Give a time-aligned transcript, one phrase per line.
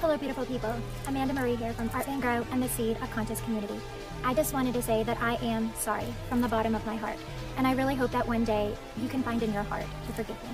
[0.00, 0.74] Hello, beautiful people.
[1.08, 3.78] Amanda Marie here from Art Van Grow and the Seed of Conscious Community.
[4.24, 7.18] I just wanted to say that I am sorry from the bottom of my heart,
[7.58, 10.42] and I really hope that one day you can find in your heart to forgive
[10.42, 10.48] me.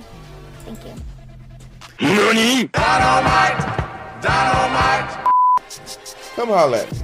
[0.65, 0.93] Thank you.
[2.05, 2.67] NANI?
[2.73, 4.21] Dynamite!
[4.21, 5.31] Dynamite!
[6.35, 6.99] Come holla at me.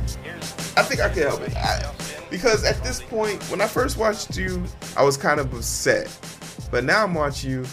[0.75, 1.55] I think I can help it.
[1.55, 1.93] I,
[2.29, 4.65] because at this point, when I first watched you,
[4.97, 6.11] I was kind of upset.
[6.71, 7.65] But now I'm watching you,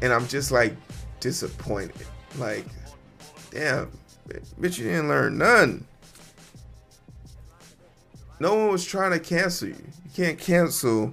[0.00, 0.72] and I'm just like
[1.20, 2.06] disappointed.
[2.38, 2.64] Like,
[3.52, 3.90] damn,
[4.60, 5.86] bitch, you didn't learn none.
[8.40, 9.76] No one was trying to cancel you.
[10.04, 11.12] You can't cancel.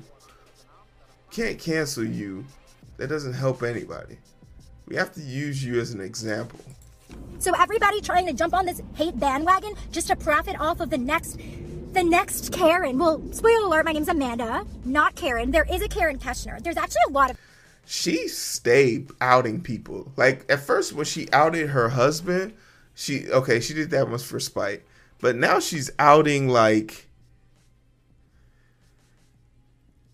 [1.31, 2.45] Can't cancel you.
[2.97, 4.17] That doesn't help anybody.
[4.87, 6.59] We have to use you as an example.
[7.37, 10.97] So everybody trying to jump on this hate bandwagon just to profit off of the
[10.97, 11.39] next
[11.93, 12.99] the next Karen.
[12.99, 15.51] Well, spoiler alert, my name's Amanda, not Karen.
[15.51, 16.61] There is a Karen Keshner.
[16.61, 17.37] There's actually a lot of
[17.91, 20.11] she stayed outing people.
[20.15, 22.53] Like at first when she outed her husband,
[22.93, 24.83] she okay, she did that much for spite.
[25.19, 27.07] But now she's outing like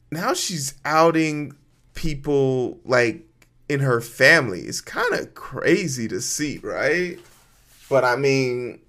[0.10, 1.58] now she's outing
[1.96, 3.28] people like
[3.68, 4.62] in her family.
[4.62, 7.20] It's kind of crazy to see, right?
[7.90, 8.80] But I mean,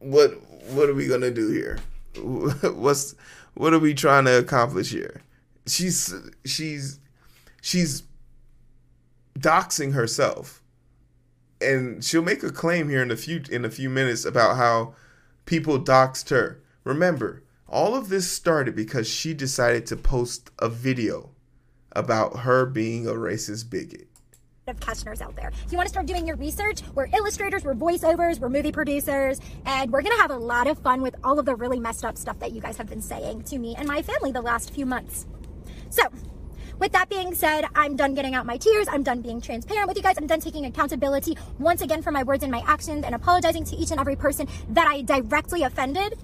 [0.00, 0.32] what
[0.72, 1.78] what are we gonna do here?
[2.72, 3.14] What's
[3.54, 5.22] what are we trying to accomplish here?
[5.66, 6.98] She's she's
[7.60, 8.02] she's
[9.38, 10.62] doxing herself,
[11.60, 14.94] and she'll make a claim here in a few in a few minutes about how
[15.46, 16.60] people doxed her.
[16.84, 21.30] Remember, all of this started because she decided to post a video
[21.92, 24.08] about her being a racist bigot
[24.68, 25.50] of Keshners out there.
[25.64, 29.40] If you want to start doing your research, we're illustrators, we're voiceovers, we're movie producers,
[29.66, 32.04] and we're going to have a lot of fun with all of the really messed
[32.04, 34.72] up stuff that you guys have been saying to me and my family the last
[34.72, 35.26] few months.
[35.92, 36.04] So,
[36.78, 38.86] with that being said, I'm done getting out my tears.
[38.90, 40.16] I'm done being transparent with you guys.
[40.16, 43.76] I'm done taking accountability once again for my words and my actions and apologizing to
[43.76, 46.18] each and every person that I directly offended.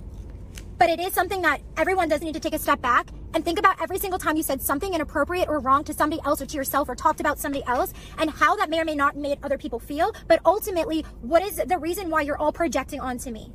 [0.78, 3.58] But it is something that everyone does need to take a step back and think
[3.58, 6.56] about every single time you said something inappropriate or wrong to somebody else or to
[6.56, 9.58] yourself or talked about somebody else and how that may or may not made other
[9.58, 10.14] people feel.
[10.28, 13.52] But ultimately, what is the reason why you're all projecting onto me?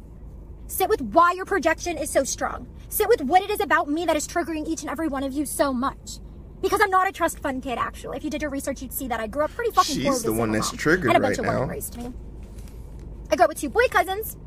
[0.67, 2.67] Sit with why your projection is so strong.
[2.89, 5.33] Sit with what it is about me that is triggering each and every one of
[5.33, 6.19] you so much.
[6.61, 8.17] Because I'm not a trust fund kid, actually.
[8.17, 10.13] If you did your research, you'd see that I grew up pretty fucking She's poor
[10.13, 11.73] with the a one single that's mom, triggered and a bunch right of women now.
[11.73, 12.13] raised me.
[13.31, 14.37] I grew up with two boy cousins,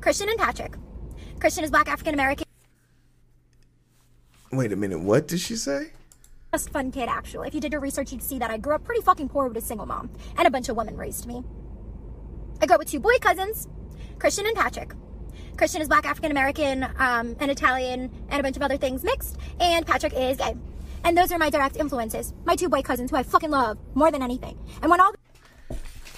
[0.00, 0.74] Christian and Patrick.
[1.38, 2.46] Christian is black African American.
[4.52, 5.90] Wait a minute, what did she say?
[6.50, 7.48] Trust fund kid, actually.
[7.48, 9.56] If you did your research, you'd see that I grew up pretty fucking poor with
[9.58, 11.42] a single mom, and a bunch of women raised me.
[12.62, 13.68] I grew up with two boy cousins,
[14.18, 14.92] Christian and Patrick.
[15.56, 19.38] Christian is black African American um, and Italian and a bunch of other things mixed,
[19.58, 20.54] and Patrick is gay.
[21.04, 22.34] And those are my direct influences.
[22.44, 24.58] My two boy cousins who I fucking love more than anything.
[24.82, 25.14] And when all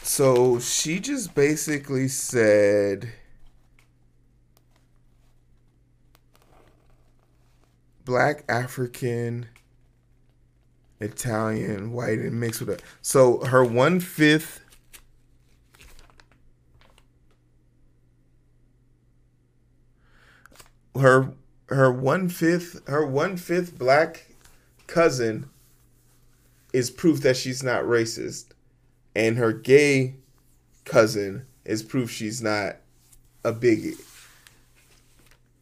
[0.02, 3.12] So she just basically said
[8.04, 9.46] black African
[11.00, 12.82] Italian, white, and mixed with it.
[13.02, 14.60] So her one fifth
[20.96, 21.32] her
[21.66, 24.26] her one fifth her one fifth black
[24.86, 25.48] cousin
[26.72, 28.46] is proof that she's not racist,
[29.14, 30.14] and her gay
[30.84, 32.76] cousin is proof she's not
[33.44, 33.96] a bigot.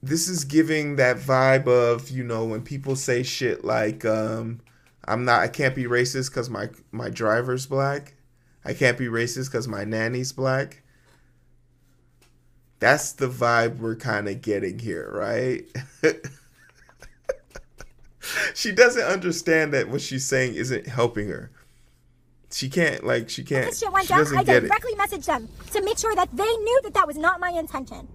[0.03, 4.61] This is giving that vibe of you know when people say shit like um,
[5.05, 8.15] I'm not I can't be racist because my my driver's black.
[8.65, 10.83] I can't be racist because my nanny's black.
[12.79, 15.65] That's the vibe we're kind of getting here, right?
[18.55, 21.51] she doesn't understand that what she's saying isn't helping her.
[22.51, 23.67] She can't like she can't.
[23.67, 24.69] this shit went She down, doesn't I get it.
[24.69, 28.07] directly messaged them to make sure that they knew that that was not my intention.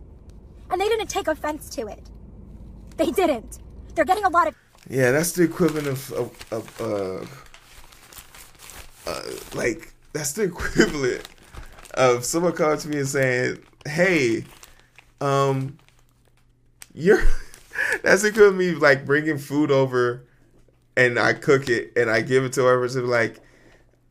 [0.70, 2.10] And they didn't take offense to it.
[2.98, 3.60] They didn't.
[3.94, 4.56] They're getting a lot of
[4.90, 6.82] Yeah, that's the equivalent of, of, of
[9.06, 9.22] uh, uh,
[9.54, 11.28] like that's the equivalent
[11.96, 14.46] of someone coming to me and saying, "Hey,
[15.22, 15.78] um,
[16.94, 17.24] you're."
[18.04, 20.24] that's of me like bringing food over,
[20.96, 23.40] and I cook it and I give it to whoever's like,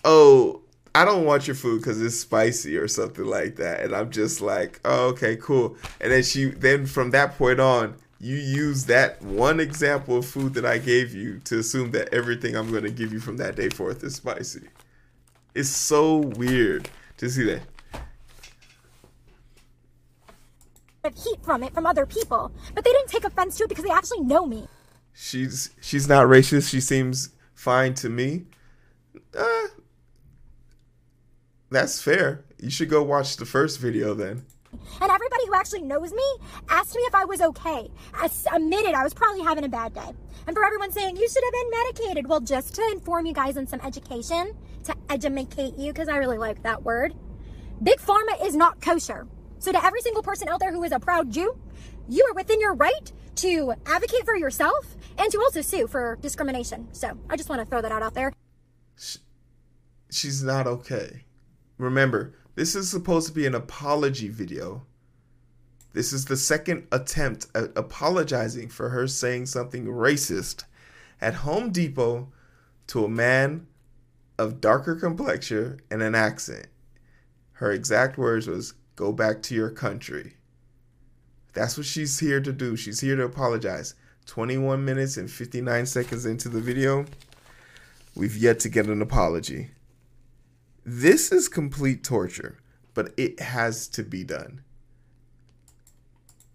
[0.05, 0.63] "Oh,
[0.95, 4.41] I don't want your food because it's spicy or something like that," and I'm just
[4.41, 9.21] like, "Oh, okay, cool." And then she, then from that point on, you use that
[9.23, 12.91] one example of food that I gave you to assume that everything I'm going to
[12.91, 14.69] give you from that day forth is spicy.
[15.55, 17.63] It's so weird to see that.
[21.09, 22.53] Heat from it from other people.
[22.75, 24.69] But they didn't take offense to it because they actually know me.
[25.13, 26.71] She's she's not racist.
[26.71, 28.45] She seems fine to me.
[29.37, 29.69] Uh,
[31.71, 32.45] that's fair.
[32.59, 34.45] You should go watch the first video then.
[35.01, 36.23] And everybody who actually knows me
[36.69, 37.91] asked me if I was okay.
[38.15, 40.11] I admitted I was probably having a bad day.
[40.47, 43.57] And for everyone saying you should have been medicated, well, just to inform you guys
[43.57, 47.15] on some education, to educate you, because I really like that word.
[47.83, 49.27] Big Pharma is not kosher.
[49.61, 51.55] So to every single person out there who is a proud Jew,
[52.09, 56.89] you are within your right to advocate for yourself and to also sue for discrimination.
[56.93, 58.33] So I just want to throw that out out there.
[60.11, 61.25] She's not okay.
[61.77, 64.87] Remember, this is supposed to be an apology video.
[65.93, 70.65] This is the second attempt at apologizing for her saying something racist
[71.21, 72.33] at Home Depot
[72.87, 73.67] to a man
[74.39, 76.67] of darker complexion and an accent.
[77.53, 80.37] Her exact words was, "Go back to your country."
[81.55, 82.77] That's what she's here to do.
[82.77, 83.95] She's here to apologize.
[84.27, 87.07] 21 minutes and 59 seconds into the video,
[88.15, 89.71] we've yet to get an apology.
[90.85, 92.59] This is complete torture,
[92.93, 94.63] but it has to be done.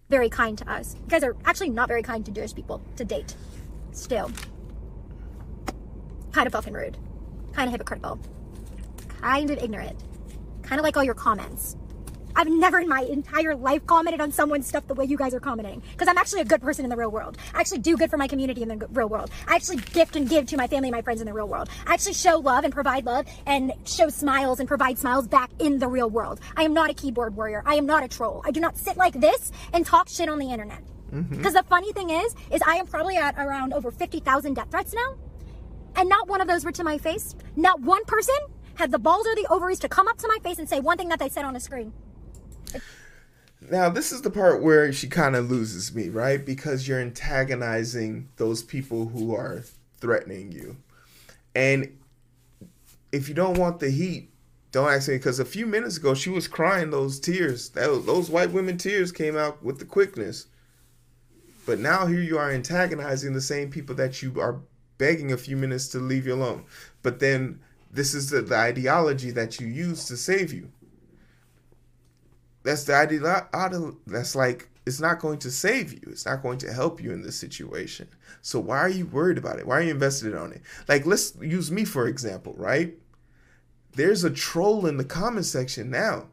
[0.09, 0.95] Very kind to us.
[1.01, 3.35] You guys are actually not very kind to Jewish people to date.
[3.91, 4.31] Still.
[6.31, 6.99] Kind of fucking rude.
[7.53, 8.19] Kind of hypocritical.
[9.19, 9.99] Kind of ignorant.
[10.61, 11.75] Kind of like all your comments.
[12.35, 15.39] I've never in my entire life commented on someone's stuff the way you guys are
[15.39, 15.81] commenting.
[15.91, 17.37] Because I'm actually a good person in the real world.
[17.53, 19.31] I actually do good for my community in the real world.
[19.47, 21.69] I actually gift and give to my family and my friends in the real world.
[21.87, 25.79] I actually show love and provide love and show smiles and provide smiles back in
[25.79, 26.39] the real world.
[26.57, 27.63] I am not a keyboard warrior.
[27.65, 28.41] I am not a troll.
[28.45, 30.83] I do not sit like this and talk shit on the internet.
[31.13, 31.37] Mm-hmm.
[31.37, 34.93] Because the funny thing is, is I am probably at around over 50,000 death threats
[34.93, 35.15] now.
[35.95, 37.35] And not one of those were to my face.
[37.55, 38.35] Not one person
[38.75, 40.97] had the balls or the ovaries to come up to my face and say one
[40.97, 41.93] thing that they said on a screen.
[43.69, 46.43] Now, this is the part where she kind of loses me, right?
[46.43, 49.63] Because you're antagonizing those people who are
[49.99, 50.77] threatening you.
[51.55, 51.97] And
[53.11, 54.29] if you don't want the heat,
[54.71, 55.15] don't ask me.
[55.15, 57.69] Because a few minutes ago, she was crying those tears.
[57.69, 60.47] That, those white women tears came out with the quickness.
[61.65, 64.59] But now here you are antagonizing the same people that you are
[64.97, 66.65] begging a few minutes to leave you alone.
[67.01, 67.59] But then
[67.91, 70.69] this is the, the ideology that you use to save you
[72.65, 73.47] that's the idea.
[74.07, 77.21] that's like it's not going to save you it's not going to help you in
[77.21, 78.07] this situation
[78.41, 81.35] so why are you worried about it why are you invested on it like let's
[81.41, 82.95] use me for example right
[83.93, 86.27] there's a troll in the comment section now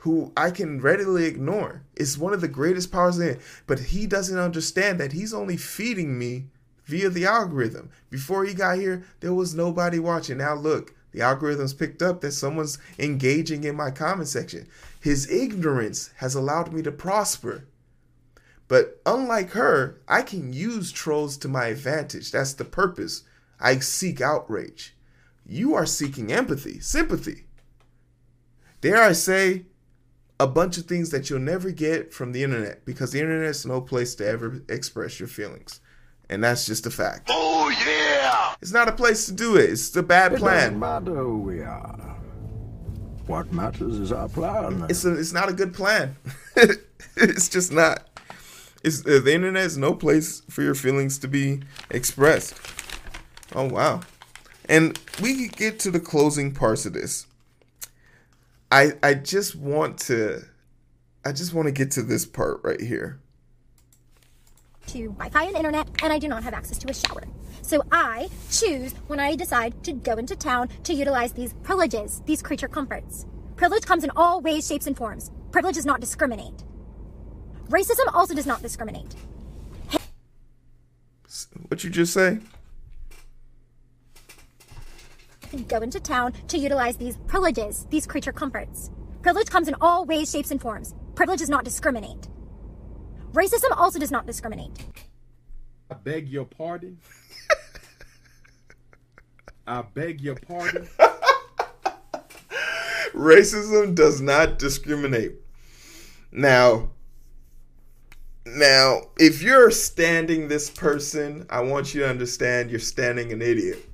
[0.00, 1.82] who I can readily ignore.
[1.94, 5.58] It's one of the greatest powers in it, but he doesn't understand that he's only
[5.58, 6.46] feeding me
[6.86, 7.90] via the algorithm.
[8.08, 10.38] Before he got here, there was nobody watching.
[10.38, 14.68] Now look, the algorithm's picked up that someone's engaging in my comment section.
[15.00, 17.66] His ignorance has allowed me to prosper.
[18.68, 22.30] But unlike her, I can use trolls to my advantage.
[22.30, 23.24] That's the purpose.
[23.58, 24.94] I seek outrage.
[25.44, 27.46] You are seeking empathy, sympathy.
[28.80, 29.64] Dare I say,
[30.38, 33.66] a bunch of things that you'll never get from the internet because the internet is
[33.66, 35.80] no place to ever express your feelings.
[36.30, 37.28] And that's just a fact.
[38.60, 38.62] Yeah!
[38.62, 39.70] It's not a place to do it.
[39.70, 40.56] It's a bad plan.
[40.56, 42.16] It doesn't matter who we are.
[43.26, 44.86] What matters is our plan.
[44.88, 46.16] It's a, it's not a good plan.
[47.16, 48.06] it's just not.
[48.82, 51.60] It's uh, the internet is no place for your feelings to be
[51.90, 52.54] expressed.
[53.54, 54.00] Oh wow.
[54.68, 57.26] And we get to the closing parts of this.
[58.72, 60.42] I I just want to
[61.24, 63.20] I just want to get to this part right here.
[64.88, 67.24] to Wi-Fi and internet, and I do not have access to a shower.
[67.70, 72.42] So I choose when I decide to go into town to utilize these privileges, these
[72.42, 73.26] creature comforts.
[73.54, 75.30] Privilege comes in all ways, shapes, and forms.
[75.52, 76.64] Privilege does not discriminate.
[77.68, 79.14] Racism also does not discriminate.
[81.68, 82.40] What you just say?
[85.68, 88.90] Go into town to utilize these privileges, these creature comforts.
[89.22, 90.92] Privilege comes in all ways, shapes, and forms.
[91.14, 92.26] Privilege does not discriminate.
[93.32, 94.76] Racism also does not discriminate.
[95.88, 96.98] I beg your pardon.
[99.66, 100.88] I beg your pardon.
[103.14, 105.34] Racism does not discriminate.
[106.32, 106.90] Now,
[108.46, 113.86] now, if you're standing this person, I want you to understand you're standing an idiot.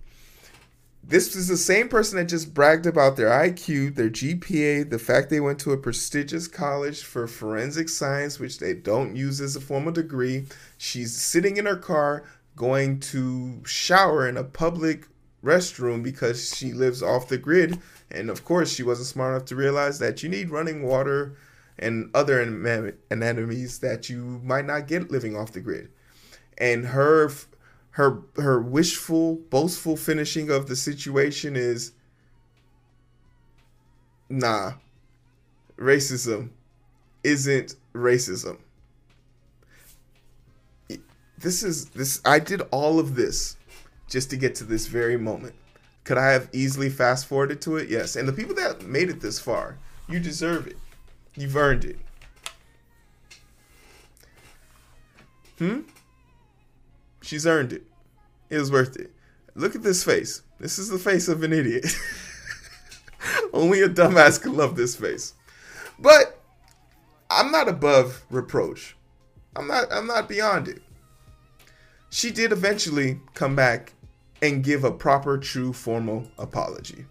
[1.02, 5.30] This is the same person that just bragged about their IQ, their GPA, the fact
[5.30, 9.60] they went to a prestigious college for forensic science, which they don't use as a
[9.60, 10.46] formal degree.
[10.78, 12.24] She's sitting in her car
[12.56, 15.06] going to shower in a public
[15.44, 17.78] restroom because she lives off the grid.
[18.10, 21.36] And of course, she wasn't smart enough to realize that you need running water
[21.78, 22.40] and other
[23.10, 25.90] anatomies that you might not get living off the grid.
[26.58, 27.30] And her
[27.90, 31.92] her her wishful, boastful finishing of the situation is
[34.28, 34.72] nah,
[35.78, 36.50] racism
[37.22, 38.58] isn't racism.
[41.38, 42.20] This is this.
[42.24, 43.56] I did all of this
[44.08, 45.54] just to get to this very moment.
[46.04, 47.88] Could I have easily fast forwarded to it?
[47.88, 48.14] Yes.
[48.14, 50.76] And the people that made it this far, you deserve it.
[51.34, 51.98] You've earned it.
[55.58, 55.80] Hmm?
[57.22, 57.82] She's earned it.
[58.50, 59.10] It was worth it.
[59.54, 60.42] Look at this face.
[60.60, 61.86] This is the face of an idiot.
[63.52, 65.34] Only a dumbass could love this face.
[65.98, 66.40] But
[67.30, 68.96] I'm not above reproach.
[69.56, 70.82] I'm not I'm not beyond it.
[72.10, 73.94] She did eventually come back
[74.46, 77.04] and give a proper, true, formal apology.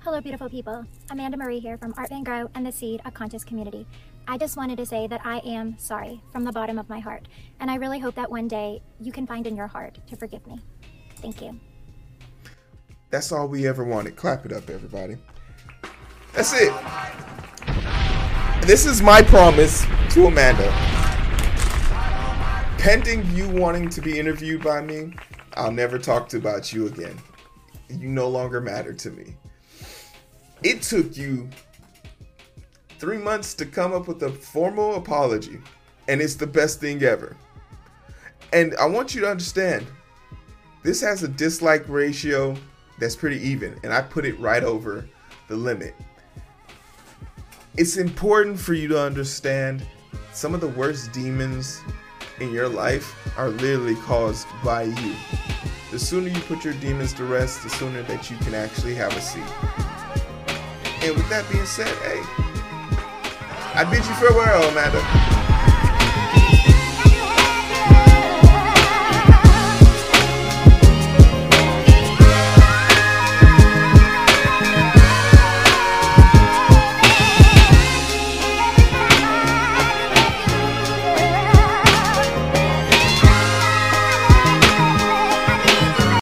[0.00, 0.86] Hello, beautiful people.
[1.10, 3.86] Amanda Marie here from Art Van Grow and the Seed, a conscious community.
[4.28, 7.28] I just wanted to say that I am sorry from the bottom of my heart,
[7.60, 10.46] and I really hope that one day you can find in your heart to forgive
[10.46, 10.60] me.
[11.16, 11.60] Thank you.
[13.10, 14.16] That's all we ever wanted.
[14.16, 15.16] Clap it up, everybody.
[16.32, 16.72] That's it.
[18.66, 20.70] This is my promise to Amanda.
[22.78, 25.12] Pending you wanting to be interviewed by me,
[25.56, 27.18] I'll never talk to about you again.
[27.88, 29.36] You no longer matter to me.
[30.62, 31.48] It took you
[32.98, 35.58] three months to come up with a formal apology,
[36.08, 37.36] and it's the best thing ever.
[38.52, 39.86] And I want you to understand
[40.82, 42.56] this has a dislike ratio
[42.98, 45.08] that's pretty even, and I put it right over
[45.48, 45.94] the limit.
[47.76, 49.84] It's important for you to understand
[50.32, 51.82] some of the worst demons
[52.40, 55.14] in your life are literally caused by you.
[55.90, 59.16] The sooner you put your demons to rest, the sooner that you can actually have
[59.16, 59.44] a seat.
[61.04, 62.20] And with that being said, hey,
[63.74, 65.35] I bid you farewell, Amanda.